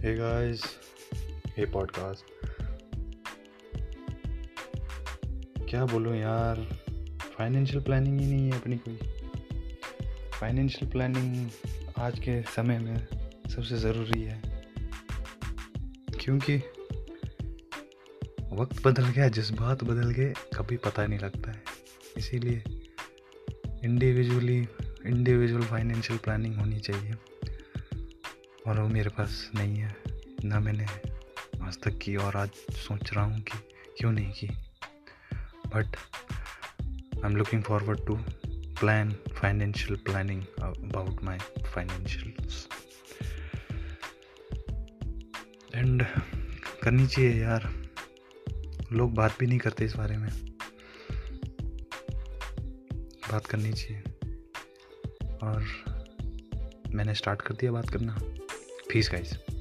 Hey 0.00 0.14
guys 0.14 0.62
हे 1.56 1.66
podcast 1.66 2.24
क्या 5.70 5.84
बोलूँ 5.84 6.16
यार? 6.16 6.78
फाइनेंशियल 7.38 7.82
प्लानिंग 7.82 8.20
ही 8.20 8.26
नहीं 8.26 8.52
है 8.52 8.60
अपनी 8.60 8.76
कोई। 8.76 8.98
फाइनेंशियल 10.40 10.90
प्लानिंग 10.90 11.50
आज 11.98 12.18
के 12.18 12.42
समय 12.42 12.78
में 12.78 13.06
सबसे 13.50 13.76
ज़रूरी 13.76 14.22
है। 14.22 14.66
क्योंकि 16.20 16.56
वक्त 18.52 18.86
बदल 18.86 19.08
गया, 19.08 19.28
जज्बात 19.28 19.84
बदल 19.84 20.10
गए, 20.10 20.34
कभी 20.56 20.76
पता 20.76 21.06
नहीं 21.06 21.18
लगता 21.18 21.50
है। 21.50 21.62
इसीलिए 22.16 22.64
इंडिविजुअली 23.84 24.58
इंडिविजुअल 25.06 25.62
फाइनेंशियल 25.62 26.18
प्लानिंग 26.18 26.54
होनी 26.54 26.80
चाहिए। 26.80 27.14
और 28.70 28.80
वो 28.80 28.88
मेरे 28.88 29.10
पास 29.10 29.50
नहीं 29.54 29.76
है। 29.76 29.96
ना 30.44 30.60
मैंने 30.60 30.86
आज 31.62 31.78
तक 31.82 31.98
की 31.98 32.16
और 32.16 32.36
आज 32.36 32.50
सोच 32.72 33.12
रहा 33.12 33.24
हूँ 33.24 33.40
कि 33.40 33.58
क्यों 33.98 34.12
नहीं 34.12 34.32
की। 34.32 34.46
But 35.66 35.96
I 37.24 37.30
am 37.30 37.36
looking 37.36 37.62
forward 37.62 38.06
to 38.06 38.16
plan 38.80 39.12
financial 39.12 39.96
planning 39.96 40.42
about 40.62 41.22
my 41.22 41.38
financials 41.74 42.68
and 45.74 46.06
करनी 46.82 47.06
चाहिए 47.06 47.42
यार। 47.42 47.74
लोग 48.92 49.14
बात 49.14 49.36
भी 49.40 49.46
नहीं 49.46 49.58
करते 49.58 49.84
इस 49.84 49.96
बारे 49.96 50.16
में। 50.16 50.30
बात 53.32 53.46
करनी 53.46 53.72
चाहिए। 53.72 54.02
और 55.42 55.66
मैंने 56.94 57.14
स्टार्ट 57.14 57.42
कर 57.42 57.54
दिया 57.54 57.72
बात 57.72 57.90
करना। 57.90 58.20
peace 58.90 59.08
guys. 59.08 59.59